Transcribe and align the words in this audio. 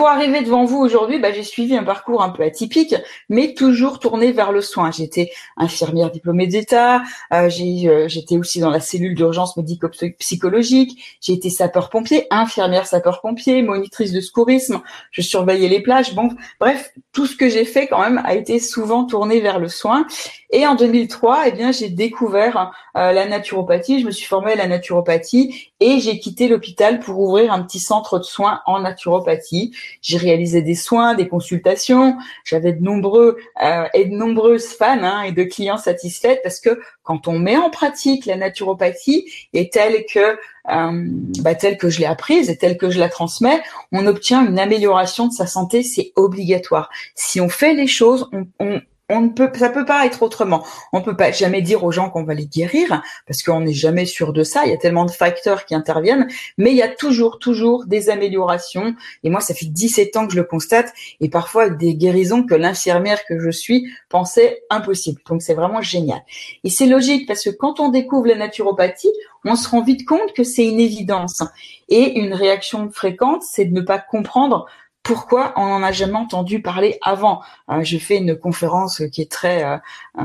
pour 0.00 0.08
arriver 0.08 0.40
devant 0.40 0.64
vous 0.64 0.78
aujourd'hui, 0.78 1.18
bah, 1.18 1.30
j'ai 1.30 1.42
suivi 1.42 1.76
un 1.76 1.84
parcours 1.84 2.22
un 2.22 2.30
peu 2.30 2.42
atypique, 2.42 2.94
mais 3.28 3.52
toujours 3.52 3.98
tourné 3.98 4.32
vers 4.32 4.50
le 4.50 4.62
soin. 4.62 4.90
J'étais 4.90 5.30
infirmière 5.58 6.10
diplômée 6.10 6.46
d'État, 6.46 7.02
euh, 7.34 7.50
euh, 7.50 8.08
j'étais 8.08 8.38
aussi 8.38 8.60
dans 8.60 8.70
la 8.70 8.80
cellule 8.80 9.14
d'urgence 9.14 9.58
médico-psychologique, 9.58 11.18
j'ai 11.20 11.34
été 11.34 11.50
sapeur-pompier, 11.50 12.26
infirmière 12.30 12.86
sapeur-pompier, 12.86 13.60
monitrice 13.60 14.12
de 14.12 14.22
secourisme, 14.22 14.80
je 15.10 15.20
surveillais 15.20 15.68
les 15.68 15.82
plages. 15.82 16.14
Bon, 16.14 16.30
bref, 16.58 16.94
tout 17.12 17.26
ce 17.26 17.36
que 17.36 17.50
j'ai 17.50 17.66
fait 17.66 17.86
quand 17.86 18.00
même 18.00 18.22
a 18.24 18.34
été 18.34 18.58
souvent 18.58 19.04
tourné 19.04 19.40
vers 19.40 19.58
le 19.58 19.68
soin. 19.68 20.06
Et 20.52 20.66
en 20.66 20.74
2003, 20.74 21.42
eh 21.46 21.52
bien, 21.52 21.70
j'ai 21.70 21.90
découvert 21.90 22.72
euh, 22.96 23.12
la 23.12 23.26
naturopathie. 23.26 24.00
Je 24.00 24.06
me 24.06 24.10
suis 24.10 24.26
formée 24.26 24.52
à 24.52 24.56
la 24.56 24.66
naturopathie 24.66 25.72
et 25.78 26.00
j'ai 26.00 26.18
quitté 26.18 26.48
l'hôpital 26.48 26.98
pour 26.98 27.20
ouvrir 27.20 27.52
un 27.52 27.62
petit 27.62 27.78
centre 27.78 28.18
de 28.18 28.24
soins 28.24 28.60
en 28.66 28.80
naturopathie. 28.80 29.72
J'ai 30.02 30.16
réalisé 30.16 30.62
des 30.62 30.74
soins, 30.74 31.14
des 31.14 31.28
consultations. 31.28 32.16
J'avais 32.44 32.72
de 32.72 32.82
nombreux 32.82 33.36
euh, 33.62 33.84
et 33.94 34.04
de 34.04 34.14
nombreuses 34.14 34.68
fans 34.68 35.02
hein, 35.02 35.22
et 35.22 35.32
de 35.32 35.44
clients 35.44 35.76
satisfaits 35.76 36.38
parce 36.42 36.60
que 36.60 36.80
quand 37.02 37.28
on 37.28 37.38
met 37.38 37.56
en 37.56 37.70
pratique 37.70 38.26
la 38.26 38.36
naturopathie 38.36 39.30
et 39.52 39.70
telle 39.70 40.04
que 40.06 40.38
euh, 40.70 41.06
bah, 41.40 41.54
telle 41.54 41.78
que 41.78 41.88
je 41.90 42.00
l'ai 42.00 42.06
apprise 42.06 42.50
et 42.50 42.56
telle 42.56 42.76
que 42.76 42.90
je 42.90 42.98
la 42.98 43.08
transmets, 43.08 43.62
on 43.92 44.06
obtient 44.06 44.46
une 44.46 44.58
amélioration 44.58 45.26
de 45.26 45.32
sa 45.32 45.46
santé. 45.46 45.82
C'est 45.82 46.12
obligatoire. 46.16 46.90
Si 47.14 47.40
on 47.40 47.48
fait 47.48 47.74
les 47.74 47.86
choses, 47.86 48.28
on, 48.32 48.46
on, 48.60 48.80
on 49.10 49.20
ne 49.20 49.28
peut, 49.28 49.50
ça 49.54 49.68
peut 49.68 49.84
pas 49.84 50.06
être 50.06 50.22
autrement. 50.22 50.64
On 50.92 51.02
peut 51.02 51.16
pas 51.16 51.32
jamais 51.32 51.62
dire 51.62 51.84
aux 51.84 51.90
gens 51.90 52.08
qu'on 52.10 52.24
va 52.24 52.34
les 52.34 52.46
guérir 52.46 53.02
parce 53.26 53.42
qu'on 53.42 53.60
n'est 53.60 53.72
jamais 53.72 54.06
sûr 54.06 54.32
de 54.32 54.42
ça. 54.42 54.64
Il 54.64 54.70
y 54.70 54.74
a 54.74 54.78
tellement 54.78 55.04
de 55.04 55.10
facteurs 55.10 55.64
qui 55.66 55.74
interviennent, 55.74 56.28
mais 56.56 56.70
il 56.70 56.76
y 56.76 56.82
a 56.82 56.88
toujours, 56.88 57.38
toujours 57.38 57.86
des 57.86 58.08
améliorations. 58.08 58.94
Et 59.24 59.30
moi, 59.30 59.40
ça 59.40 59.54
fait 59.54 59.66
17 59.66 60.16
ans 60.16 60.26
que 60.26 60.32
je 60.32 60.38
le 60.38 60.44
constate 60.44 60.92
et 61.20 61.28
parfois 61.28 61.68
des 61.68 61.94
guérisons 61.94 62.44
que 62.44 62.54
l'infirmière 62.54 63.24
que 63.26 63.38
je 63.38 63.50
suis 63.50 63.90
pensait 64.08 64.62
impossible. 64.70 65.20
Donc 65.28 65.42
c'est 65.42 65.54
vraiment 65.54 65.82
génial. 65.82 66.22
Et 66.64 66.70
c'est 66.70 66.86
logique 66.86 67.26
parce 67.26 67.44
que 67.44 67.50
quand 67.50 67.80
on 67.80 67.88
découvre 67.88 68.28
la 68.28 68.36
naturopathie, 68.36 69.10
on 69.44 69.56
se 69.56 69.68
rend 69.68 69.82
vite 69.82 70.06
compte 70.06 70.32
que 70.34 70.44
c'est 70.44 70.66
une 70.66 70.80
évidence. 70.80 71.42
Et 71.88 72.20
une 72.20 72.34
réaction 72.34 72.90
fréquente, 72.90 73.42
c'est 73.42 73.64
de 73.64 73.74
ne 73.74 73.80
pas 73.80 73.98
comprendre 73.98 74.66
pourquoi 75.10 75.52
on 75.56 75.66
n'en 75.66 75.82
a 75.82 75.90
jamais 75.90 76.18
entendu 76.18 76.62
parler 76.62 77.00
avant 77.02 77.42
euh, 77.68 77.82
Je 77.82 77.98
fais 77.98 78.18
une 78.18 78.38
conférence 78.38 79.02
qui 79.10 79.22
est 79.22 79.28
très, 79.28 79.64
euh, 79.64 79.76
euh, 80.20 80.22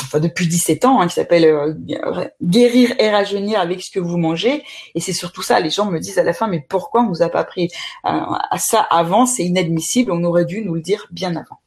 enfin 0.00 0.18
depuis 0.18 0.48
17 0.48 0.84
ans, 0.86 1.00
hein, 1.00 1.06
qui 1.06 1.14
s'appelle 1.14 1.78
Guérir 2.42 2.96
et 2.98 3.10
rajeunir 3.10 3.60
avec 3.60 3.80
ce 3.80 3.92
que 3.92 4.00
vous 4.00 4.18
mangez. 4.18 4.64
Et 4.96 5.00
c'est 5.00 5.12
surtout 5.12 5.42
ça. 5.42 5.60
Les 5.60 5.70
gens 5.70 5.86
me 5.86 6.00
disent 6.00 6.18
à 6.18 6.24
la 6.24 6.32
fin, 6.32 6.48
mais 6.48 6.58
pourquoi 6.68 7.02
on 7.02 7.10
nous 7.10 7.22
a 7.22 7.28
pas 7.28 7.44
pris? 7.44 7.68
À 8.02 8.58
ça 8.58 8.80
avant 8.80 9.24
C'est 9.24 9.44
inadmissible. 9.44 10.10
On 10.10 10.24
aurait 10.24 10.46
dû 10.46 10.62
nous 10.62 10.74
le 10.74 10.80
dire 10.80 11.06
bien 11.12 11.36
avant. 11.36 11.60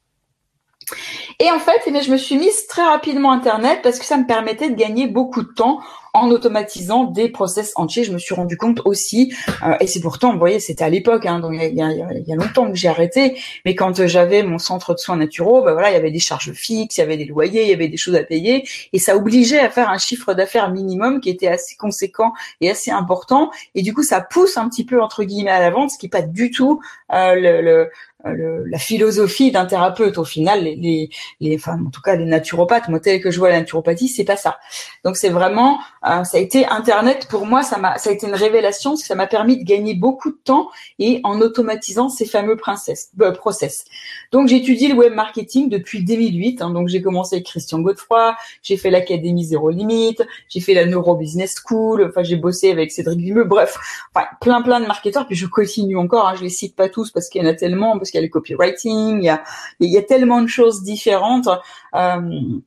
Et 1.40 1.50
en 1.50 1.58
fait, 1.58 1.80
eh 1.86 2.02
je 2.02 2.10
me 2.10 2.18
suis 2.18 2.36
mise 2.36 2.66
très 2.66 2.84
rapidement 2.84 3.32
Internet 3.32 3.80
parce 3.82 3.98
que 3.98 4.04
ça 4.04 4.18
me 4.18 4.26
permettait 4.26 4.68
de 4.68 4.76
gagner 4.76 5.06
beaucoup 5.06 5.40
de 5.40 5.52
temps 5.54 5.80
en 6.14 6.30
automatisant 6.30 7.04
des 7.04 7.28
process 7.28 7.72
entiers. 7.76 8.04
Je 8.04 8.12
me 8.12 8.18
suis 8.18 8.34
rendu 8.34 8.56
compte 8.56 8.82
aussi, 8.84 9.34
euh, 9.64 9.74
et 9.80 9.86
c'est 9.86 10.00
pourtant, 10.00 10.32
vous 10.32 10.38
voyez, 10.38 10.60
c'était 10.60 10.84
à 10.84 10.90
l'époque, 10.90 11.24
hein, 11.24 11.40
donc 11.40 11.54
il 11.54 11.74
y, 11.74 11.82
a, 11.82 12.36
longtemps 12.36 12.70
que 12.70 12.76
j'ai 12.76 12.88
arrêté, 12.88 13.38
mais 13.64 13.74
quand 13.74 14.06
j'avais 14.06 14.42
mon 14.42 14.58
centre 14.58 14.92
de 14.94 14.98
soins 14.98 15.16
naturaux, 15.16 15.62
bah 15.62 15.72
voilà, 15.72 15.90
il 15.90 15.94
y 15.94 15.96
avait 15.96 16.10
des 16.10 16.18
charges 16.18 16.52
fixes, 16.52 16.98
il 16.98 17.00
y 17.00 17.04
avait 17.04 17.16
des 17.16 17.24
loyers, 17.24 17.62
il 17.62 17.68
y 17.68 17.72
avait 17.72 17.88
des 17.88 17.96
choses 17.96 18.14
à 18.14 18.24
payer, 18.24 18.68
et 18.92 18.98
ça 18.98 19.16
obligeait 19.16 19.58
à 19.58 19.70
faire 19.70 19.88
un 19.88 19.98
chiffre 19.98 20.34
d'affaires 20.34 20.70
minimum 20.70 21.20
qui 21.20 21.30
était 21.30 21.48
assez 21.48 21.76
conséquent 21.76 22.32
et 22.60 22.70
assez 22.70 22.90
important, 22.90 23.50
et 23.74 23.82
du 23.82 23.94
coup, 23.94 24.02
ça 24.02 24.20
pousse 24.20 24.58
un 24.58 24.68
petit 24.68 24.84
peu 24.84 25.00
entre 25.00 25.24
guillemets 25.24 25.50
à 25.50 25.60
la 25.60 25.70
vente, 25.70 25.90
ce 25.90 25.98
qui 25.98 26.06
est 26.06 26.10
pas 26.10 26.22
du 26.22 26.50
tout 26.50 26.80
euh, 27.12 27.34
le, 27.34 27.90
la 28.24 28.78
philosophie 28.78 29.50
d'un 29.50 29.66
thérapeute. 29.66 30.18
Au 30.18 30.24
final, 30.24 30.64
les, 30.64 30.76
les, 30.76 31.10
les, 31.40 31.56
enfin, 31.56 31.78
en 31.86 31.90
tout 31.90 32.00
cas, 32.00 32.16
les 32.16 32.24
naturopathes, 32.24 32.88
moi, 32.88 33.00
tel 33.00 33.20
que 33.20 33.30
je 33.30 33.38
vois 33.38 33.50
la 33.50 33.60
naturopathie, 33.60 34.08
c'est 34.08 34.24
pas 34.24 34.36
ça. 34.36 34.58
Donc, 35.04 35.16
c'est 35.16 35.30
vraiment 35.30 35.78
euh, 36.04 36.24
ça 36.24 36.38
a 36.38 36.40
été 36.40 36.66
Internet 36.66 37.28
pour 37.30 37.46
moi, 37.46 37.62
ça 37.62 37.78
m'a, 37.78 37.96
ça 37.98 38.10
a 38.10 38.12
été 38.12 38.26
une 38.26 38.34
révélation, 38.34 38.90
parce 38.90 39.02
que 39.02 39.06
ça 39.06 39.14
m'a 39.14 39.28
permis 39.28 39.56
de 39.56 39.64
gagner 39.64 39.94
beaucoup 39.94 40.30
de 40.30 40.38
temps 40.42 40.68
et 40.98 41.20
en 41.22 41.40
automatisant 41.40 42.08
ces 42.08 42.26
fameux 42.26 42.56
princesses, 42.56 43.10
euh, 43.20 43.30
process. 43.30 43.84
Donc 44.32 44.48
j'ai 44.48 44.56
étudié 44.56 44.88
le 44.88 44.94
web 44.94 45.14
marketing 45.14 45.68
depuis 45.68 46.04
2008. 46.04 46.60
Hein, 46.60 46.70
donc 46.70 46.88
j'ai 46.88 47.00
commencé 47.02 47.36
avec 47.36 47.46
Christian 47.46 47.80
Godefroy, 47.80 48.34
j'ai 48.62 48.76
fait 48.76 48.90
l'académie 48.90 49.44
Zéro 49.44 49.70
Limite, 49.70 50.22
j'ai 50.48 50.60
fait 50.60 50.74
la 50.74 50.86
Neuro 50.86 51.14
Business 51.14 51.54
School, 51.64 52.04
enfin 52.08 52.22
j'ai 52.24 52.36
bossé 52.36 52.72
avec 52.72 52.90
Cédric 52.90 53.20
Vimeux, 53.20 53.44
bref, 53.44 53.78
enfin, 54.14 54.26
plein 54.40 54.62
plein 54.62 54.80
de 54.80 54.86
marketeurs. 54.86 55.26
Puis 55.26 55.36
je 55.36 55.46
continue 55.46 55.96
encore, 55.96 56.28
hein, 56.28 56.34
je 56.36 56.42
les 56.42 56.48
cite 56.48 56.74
pas 56.74 56.88
tous 56.88 57.12
parce 57.12 57.28
qu'il 57.28 57.42
y 57.42 57.44
en 57.44 57.48
a 57.48 57.54
tellement, 57.54 57.96
qu'il 58.12 58.18
y 58.18 58.22
a 58.22 58.26
le 58.26 58.30
copywriting, 58.30 59.18
il 59.18 59.24
y 59.24 59.28
a, 59.28 59.42
il 59.80 59.90
y 59.90 59.98
a 59.98 60.02
tellement 60.02 60.42
de 60.42 60.46
choses 60.46 60.82
différentes. 60.82 61.48
Euh, 61.94 62.60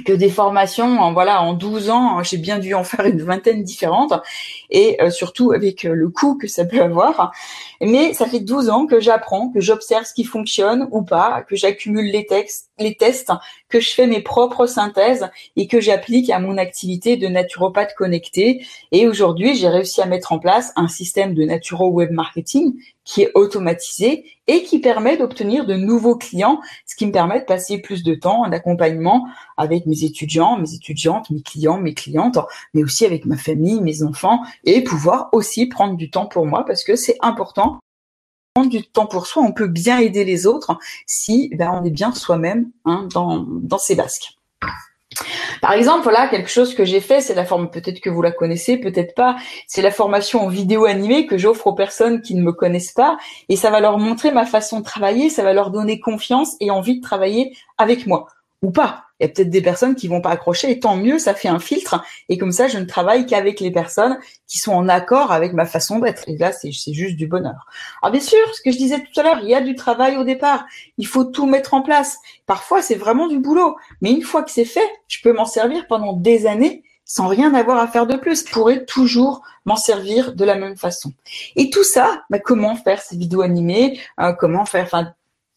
que 0.00 0.12
des 0.12 0.30
formations 0.30 1.00
en 1.00 1.12
voilà 1.12 1.42
en 1.42 1.52
12 1.52 1.90
ans 1.90 2.22
j'ai 2.22 2.38
bien 2.38 2.58
dû 2.58 2.74
en 2.74 2.84
faire 2.84 3.06
une 3.06 3.22
vingtaine 3.22 3.62
différentes 3.62 4.14
et 4.70 5.00
euh, 5.02 5.10
surtout 5.10 5.52
avec 5.52 5.84
euh, 5.84 5.94
le 5.94 6.08
coût 6.08 6.36
que 6.36 6.48
ça 6.48 6.64
peut 6.64 6.80
avoir 6.80 7.32
mais 7.80 8.14
ça 8.14 8.26
fait 8.26 8.40
12 8.40 8.70
ans 8.70 8.86
que 8.86 9.00
j'apprends 9.00 9.50
que 9.50 9.60
j'observe 9.60 10.04
ce 10.04 10.14
qui 10.14 10.24
fonctionne 10.24 10.88
ou 10.90 11.02
pas 11.02 11.42
que 11.42 11.56
j'accumule 11.56 12.10
les 12.10 12.26
textes 12.26 12.70
les 12.78 12.94
tests 12.94 13.32
que 13.68 13.80
je 13.80 13.92
fais 13.92 14.06
mes 14.06 14.22
propres 14.22 14.66
synthèses 14.66 15.28
et 15.56 15.66
que 15.66 15.80
j'applique 15.80 16.30
à 16.30 16.38
mon 16.38 16.58
activité 16.58 17.16
de 17.16 17.28
naturopathe 17.28 17.94
connecté 17.96 18.64
et 18.92 19.06
aujourd'hui 19.06 19.54
j'ai 19.54 19.68
réussi 19.68 20.00
à 20.00 20.06
mettre 20.06 20.32
en 20.32 20.38
place 20.38 20.72
un 20.76 20.88
système 20.88 21.34
de 21.34 21.44
naturo 21.44 21.88
web 21.88 22.10
marketing 22.10 22.74
qui 23.04 23.22
est 23.22 23.32
automatisé 23.34 24.24
et 24.52 24.64
qui 24.64 24.80
permet 24.80 25.16
d'obtenir 25.16 25.64
de 25.64 25.74
nouveaux 25.74 26.14
clients, 26.14 26.60
ce 26.84 26.94
qui 26.94 27.06
me 27.06 27.12
permet 27.12 27.40
de 27.40 27.46
passer 27.46 27.78
plus 27.78 28.02
de 28.02 28.14
temps 28.14 28.42
en 28.42 28.52
accompagnement 28.52 29.26
avec 29.56 29.86
mes 29.86 30.04
étudiants, 30.04 30.58
mes 30.58 30.74
étudiantes, 30.74 31.30
mes 31.30 31.40
clients, 31.40 31.78
mes 31.78 31.94
clientes, 31.94 32.38
mais 32.74 32.84
aussi 32.84 33.06
avec 33.06 33.24
ma 33.24 33.38
famille, 33.38 33.80
mes 33.80 34.02
enfants, 34.02 34.42
et 34.64 34.84
pouvoir 34.84 35.30
aussi 35.32 35.66
prendre 35.66 35.96
du 35.96 36.10
temps 36.10 36.26
pour 36.26 36.44
moi 36.44 36.66
parce 36.66 36.84
que 36.84 36.96
c'est 36.96 37.16
important. 37.22 37.78
Prendre 38.54 38.68
du 38.68 38.82
temps 38.82 39.06
pour 39.06 39.26
soi, 39.26 39.42
on 39.42 39.52
peut 39.52 39.68
bien 39.68 39.98
aider 39.98 40.26
les 40.26 40.46
autres 40.46 40.76
si 41.06 41.50
ben, 41.56 41.70
on 41.72 41.84
est 41.86 41.90
bien 41.90 42.12
soi-même 42.12 42.70
hein, 42.84 43.08
dans, 43.14 43.46
dans 43.48 43.78
ses 43.78 43.94
basques. 43.94 44.36
Par 45.60 45.72
exemple, 45.72 46.02
voilà, 46.02 46.28
quelque 46.28 46.50
chose 46.50 46.74
que 46.74 46.84
j'ai 46.84 47.00
fait, 47.00 47.20
c'est 47.20 47.34
la 47.34 47.44
forme, 47.44 47.70
peut-être 47.70 48.00
que 48.00 48.10
vous 48.10 48.22
la 48.22 48.32
connaissez, 48.32 48.76
peut-être 48.76 49.14
pas, 49.14 49.36
c'est 49.66 49.82
la 49.82 49.90
formation 49.90 50.42
en 50.42 50.48
vidéo 50.48 50.84
animée 50.84 51.26
que 51.26 51.38
j'offre 51.38 51.66
aux 51.66 51.74
personnes 51.74 52.22
qui 52.22 52.34
ne 52.34 52.42
me 52.42 52.52
connaissent 52.52 52.92
pas, 52.92 53.16
et 53.48 53.56
ça 53.56 53.70
va 53.70 53.80
leur 53.80 53.98
montrer 53.98 54.32
ma 54.32 54.46
façon 54.46 54.80
de 54.80 54.84
travailler, 54.84 55.30
ça 55.30 55.42
va 55.42 55.52
leur 55.52 55.70
donner 55.70 56.00
confiance 56.00 56.56
et 56.60 56.70
envie 56.70 56.96
de 56.96 57.02
travailler 57.02 57.56
avec 57.78 58.06
moi, 58.06 58.26
ou 58.62 58.70
pas. 58.70 59.04
Il 59.22 59.26
y 59.26 59.30
a 59.30 59.32
peut-être 59.32 59.50
des 59.50 59.62
personnes 59.62 59.94
qui 59.94 60.08
vont 60.08 60.20
pas 60.20 60.30
accrocher, 60.30 60.70
et 60.72 60.80
tant 60.80 60.96
mieux, 60.96 61.20
ça 61.20 61.32
fait 61.32 61.48
un 61.48 61.60
filtre, 61.60 62.02
et 62.28 62.38
comme 62.38 62.50
ça, 62.50 62.66
je 62.66 62.76
ne 62.78 62.84
travaille 62.84 63.24
qu'avec 63.24 63.60
les 63.60 63.70
personnes 63.70 64.18
qui 64.48 64.58
sont 64.58 64.72
en 64.72 64.88
accord 64.88 65.30
avec 65.30 65.52
ma 65.52 65.64
façon 65.64 66.00
d'être. 66.00 66.28
Et 66.28 66.36
là, 66.36 66.50
c'est 66.50 66.72
juste 66.72 67.16
du 67.16 67.28
bonheur. 67.28 67.66
Alors 68.02 68.10
bien 68.12 68.20
sûr, 68.20 68.38
ce 68.52 68.60
que 68.60 68.72
je 68.72 68.76
disais 68.76 68.98
tout 68.98 69.20
à 69.20 69.22
l'heure, 69.22 69.38
il 69.42 69.48
y 69.48 69.54
a 69.54 69.60
du 69.60 69.76
travail 69.76 70.16
au 70.16 70.24
départ. 70.24 70.66
Il 70.98 71.06
faut 71.06 71.24
tout 71.24 71.46
mettre 71.46 71.72
en 71.74 71.82
place. 71.82 72.18
Parfois, 72.46 72.82
c'est 72.82 72.96
vraiment 72.96 73.28
du 73.28 73.38
boulot. 73.38 73.76
Mais 74.00 74.10
une 74.10 74.22
fois 74.22 74.42
que 74.42 74.50
c'est 74.50 74.64
fait, 74.64 74.90
je 75.08 75.18
peux 75.22 75.32
m'en 75.32 75.46
servir 75.46 75.86
pendant 75.86 76.12
des 76.12 76.46
années 76.46 76.82
sans 77.04 77.28
rien 77.28 77.54
avoir 77.54 77.78
à 77.78 77.88
faire 77.88 78.06
de 78.06 78.16
plus. 78.16 78.46
Je 78.46 78.52
pourrais 78.52 78.84
toujours 78.84 79.42
m'en 79.64 79.76
servir 79.76 80.34
de 80.34 80.44
la 80.44 80.54
même 80.54 80.76
façon. 80.76 81.12
Et 81.56 81.70
tout 81.70 81.84
ça, 81.84 82.24
bah, 82.30 82.38
comment 82.38 82.74
faire 82.74 83.00
ces 83.00 83.16
vidéos 83.16 83.42
animées, 83.42 84.00
euh, 84.20 84.32
comment 84.32 84.64
faire, 84.64 84.84
enfin 84.84 85.12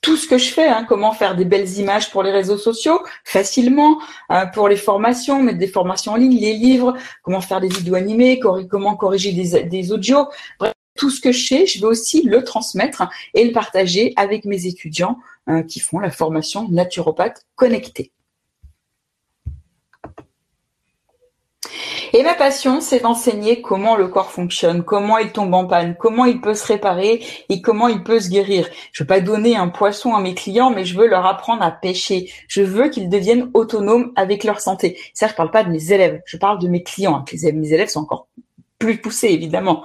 tout 0.06 0.18
ce 0.18 0.28
que 0.28 0.38
je 0.38 0.50
fais, 0.50 0.68
hein, 0.68 0.86
comment 0.88 1.14
faire 1.14 1.36
des 1.36 1.46
belles 1.46 1.80
images 1.80 2.12
pour 2.12 2.22
les 2.22 2.32
réseaux 2.32 2.60
sociaux 2.60 3.00
facilement, 3.24 4.00
euh, 4.32 4.46
pour 4.46 4.70
les 4.70 4.76
formations, 4.76 5.42
mettre 5.42 5.58
des 5.58 5.68
formations 5.68 6.12
en 6.12 6.16
ligne, 6.16 6.40
les 6.40 6.54
livres, 6.54 6.96
comment 7.24 7.42
faire 7.42 7.60
des 7.60 7.70
vidéos 7.70 7.96
animées, 7.96 8.40
comment 8.40 8.96
corriger 8.96 9.32
des, 9.32 9.64
des 9.64 9.92
audios, 9.92 10.28
bref, 10.60 10.74
tout 10.96 11.10
ce 11.10 11.20
que 11.20 11.32
je 11.32 11.48
sais, 11.48 11.66
je 11.66 11.80
vais 11.80 11.88
aussi 11.88 12.22
le 12.22 12.44
transmettre 12.44 13.10
et 13.34 13.46
le 13.46 13.52
partager 13.52 14.14
avec 14.16 14.46
mes 14.46 14.68
étudiants 14.68 15.18
euh, 15.50 15.64
qui 15.64 15.80
font 15.80 15.98
la 15.98 16.12
formation 16.12 16.70
naturopathe 16.70 17.44
connectée. 17.56 18.12
Et 22.18 22.24
ma 22.24 22.34
passion, 22.34 22.80
c'est 22.80 23.02
d'enseigner 23.02 23.62
comment 23.62 23.98
le 23.98 24.08
corps 24.08 24.32
fonctionne, 24.32 24.86
comment 24.86 25.18
il 25.18 25.34
tombe 25.34 25.54
en 25.54 25.66
panne, 25.66 25.98
comment 26.00 26.24
il 26.24 26.40
peut 26.40 26.54
se 26.54 26.66
réparer 26.66 27.22
et 27.50 27.62
comment 27.62 27.90
il 27.90 28.04
peut 28.04 28.22
se 28.22 28.30
guérir. 28.30 28.70
Je 28.94 29.04
veux 29.04 29.08
pas 29.08 29.20
donner 29.20 29.58
un 29.58 29.68
poisson 29.68 30.16
à 30.16 30.22
mes 30.22 30.34
clients, 30.34 30.70
mais 30.70 30.86
je 30.86 30.98
veux 30.98 31.08
leur 31.08 31.26
apprendre 31.26 31.62
à 31.62 31.72
pêcher. 31.72 32.32
Je 32.48 32.62
veux 32.62 32.88
qu'ils 32.88 33.10
deviennent 33.10 33.52
autonomes 33.54 34.14
avec 34.16 34.46
leur 34.46 34.62
santé. 34.62 34.98
Ça, 35.14 35.28
je 35.28 35.34
parle 35.34 35.52
pas 35.52 35.66
de 35.66 35.72
mes 35.72 35.92
élèves, 35.92 36.22
je 36.26 36.38
parle 36.38 36.58
de 36.60 36.70
mes 36.70 36.84
clients. 36.84 37.22
Mes 37.34 37.74
élèves 37.74 37.90
sont 37.90 38.04
encore 38.04 38.28
plus 38.80 38.98
poussé 38.98 39.30
évidemment. 39.30 39.84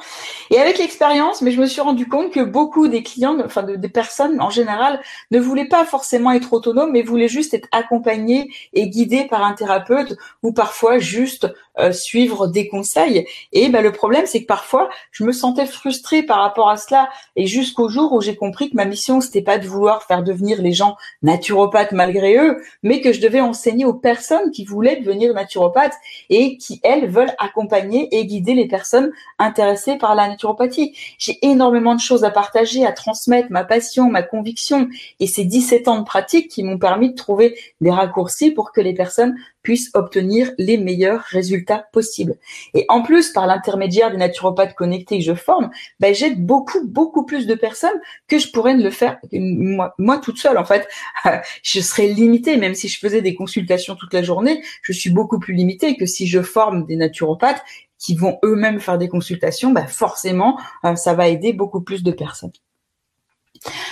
Et 0.51 0.59
avec 0.59 0.79
l'expérience, 0.79 1.43
mais 1.43 1.53
je 1.53 1.61
me 1.61 1.67
suis 1.67 1.81
rendu 1.81 2.09
compte 2.09 2.33
que 2.33 2.41
beaucoup 2.41 2.89
des 2.89 3.03
clients, 3.03 3.39
enfin 3.45 3.63
des 3.63 3.89
personnes 3.89 4.41
en 4.41 4.51
général, 4.51 5.01
ne 5.31 5.39
voulaient 5.39 5.69
pas 5.69 5.85
forcément 5.85 6.33
être 6.33 6.53
autonomes, 6.53 6.93
mais 6.93 7.03
voulaient 7.03 7.29
juste 7.29 7.55
être 7.55 7.69
accompagnés 7.73 8.51
et 8.73 8.89
guidés 8.89 9.27
par 9.29 9.45
un 9.45 9.53
thérapeute 9.53 10.17
ou 10.43 10.53
parfois 10.53 10.99
juste 10.99 11.47
euh, 11.81 11.93
suivre 11.93 12.47
des 12.47 12.69
conseils. 12.69 13.27
Et 13.53 13.69
ben, 13.69 13.83
le 13.83 13.93
problème, 13.93 14.27
c'est 14.27 14.43
que 14.43 14.47
parfois, 14.47 14.89
je 15.13 15.25
me 15.25 15.33
sentais 15.33 15.67
frustrée 15.67 16.23
par 16.23 16.39
rapport 16.39 16.69
à 16.69 16.77
cela. 16.77 17.09
Et 17.37 17.47
jusqu'au 17.47 17.89
jour 17.89 18.13
où 18.13 18.21
j'ai 18.21 18.37
compris 18.37 18.71
que 18.71 18.77
ma 18.77 18.85
mission, 18.85 19.21
c'était 19.21 19.43
pas 19.43 19.59
de 19.59 19.67
vouloir 19.67 20.03
faire 20.05 20.23
devenir 20.23 20.61
les 20.63 20.73
gens 20.73 20.97
naturopathes 21.23 21.93
malgré 21.93 22.37
eux, 22.37 22.63
mais 22.83 23.01
que 23.01 23.13
je 23.13 23.21
devais 23.21 23.41
enseigner 23.41 23.85
aux 23.85 23.95
personnes 23.95 24.51
qui 24.51 24.65
voulaient 24.65 25.01
devenir 25.01 25.35
naturopathes 25.35 25.97
et 26.29 26.57
qui, 26.57 26.81
elles, 26.83 27.09
veulent 27.09 27.35
accompagner 27.39 28.09
et 28.13 28.27
guider 28.27 28.55
les 28.55 28.69
personnes 28.69 29.13
intéressées 29.39 29.97
par 29.97 30.15
la 30.15 30.29
naturopathie. 30.29 30.95
J'ai 31.19 31.39
énormément 31.43 31.95
de 31.95 32.01
choses 32.01 32.25
à 32.25 32.31
partager, 32.31 32.85
à 32.85 32.93
transmettre, 32.93 33.49
ma 33.51 33.65
passion, 33.65 34.11
ma 34.11 34.23
conviction 34.23 34.89
et 35.19 35.27
ces 35.27 35.45
17 35.45 35.89
ans 35.89 35.99
de 35.99 36.05
pratique 36.05 36.49
qui 36.49 36.63
m'ont 36.63 36.79
permis 36.79 37.11
de 37.11 37.17
trouver 37.17 37.59
des 37.81 37.91
raccourcis 37.91 38.51
pour 38.51 38.73
que 38.73 38.81
les 38.81 38.95
personnes 38.95 39.37
puissent 39.63 39.91
obtenir 39.95 40.51
les 40.59 40.79
meilleurs 40.79 41.23
résultats 41.23 41.85
possibles. 41.93 42.37
Et 42.75 42.87
en 42.89 43.03
plus, 43.03 43.31
par 43.31 43.47
l'intermédiaire 43.47 44.11
des 44.11 44.17
naturopathes 44.17 44.75
connectés 44.75 45.19
que 45.19 45.25
je 45.25 45.35
forme, 45.35 45.71
ben, 45.99 46.15
j'aide 46.15 46.45
beaucoup, 46.45 46.87
beaucoup 46.87 47.25
plus 47.25 47.47
de 47.47 47.55
personnes 47.55 48.01
que 48.29 48.39
je 48.39 48.51
pourrais 48.51 48.75
ne 48.75 48.83
le 48.83 48.91
faire 48.91 49.19
moi, 49.99 50.19
toute 50.19 50.39
seule. 50.39 50.59
En 50.59 50.65
fait, 50.65 50.89
je 51.63 51.81
serais 51.81 52.09
limitée, 52.09 52.57
même 52.57 52.75
si 52.75 52.89
je 52.89 52.99
faisais 52.99 53.23
des 53.23 53.35
consultations 53.35 53.95
toute 53.95 54.15
la 54.15 54.23
journée, 54.23 54.63
je 54.83 54.93
suis 54.93 55.11
beaucoup 55.11 55.39
plus 55.39 55.55
limitée 55.55 55.97
que 55.97 56.07
si 56.07 56.27
je 56.27 56.43
forme 56.43 56.87
des 56.87 56.97
naturopathes 56.97 57.63
qui 57.99 58.15
vont 58.15 58.39
eux-mêmes 58.45 58.81
faire 58.81 58.99
des 58.99 59.09
consultations, 59.09 59.73
ben 59.73 59.87
forcément, 59.87 60.59
euh, 60.85 60.97
ça 60.97 61.15
va 61.15 61.29
aider 61.29 61.53
beaucoup 61.53 61.83
plus 61.83 62.03
de 62.03 62.13
personnes. 62.13 62.53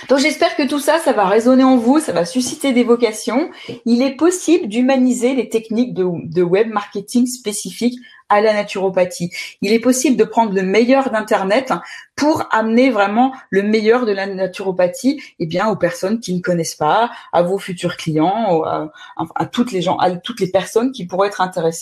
Donc 0.07 0.17
j'espère 0.19 0.55
que 0.55 0.67
tout 0.67 0.79
ça, 0.79 0.97
ça 0.99 1.13
va 1.13 1.25
résonner 1.25 1.63
en 1.63 1.77
vous, 1.77 1.99
ça 1.99 2.11
va 2.11 2.25
susciter 2.25 2.73
des 2.73 2.83
vocations. 2.83 3.51
Il 3.85 4.01
est 4.01 4.15
possible 4.15 4.67
d'humaniser 4.67 5.35
les 5.35 5.49
techniques 5.49 5.93
de, 5.93 6.41
web 6.41 6.69
marketing 6.69 7.27
spécifiques 7.27 7.99
à 8.29 8.41
la 8.41 8.53
naturopathie. 8.53 9.31
Il 9.61 9.71
est 9.71 9.79
possible 9.79 10.15
de 10.15 10.23
prendre 10.23 10.53
le 10.53 10.63
meilleur 10.63 11.11
d'Internet 11.11 11.73
pour 12.15 12.47
amener 12.51 12.89
vraiment 12.89 13.33
le 13.49 13.63
meilleur 13.63 14.05
de 14.05 14.11
la 14.11 14.27
naturopathie 14.27 15.21
eh 15.39 15.45
bien, 15.45 15.67
aux 15.67 15.75
personnes 15.75 16.19
qui 16.19 16.33
ne 16.33 16.41
connaissent 16.41 16.75
pas, 16.75 17.11
à 17.31 17.41
vos 17.43 17.57
futurs 17.57 17.97
clients, 17.97 18.63
à, 18.63 18.91
à 19.35 19.45
toutes 19.45 19.71
les 19.71 19.81
gens, 19.81 19.97
à 19.97 20.11
toutes 20.11 20.39
les 20.39 20.51
personnes 20.51 20.91
qui 20.91 21.05
pourraient 21.05 21.27
être 21.27 21.41
intéressées. 21.41 21.77